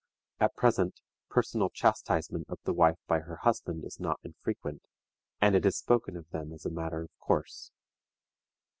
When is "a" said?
6.65-6.71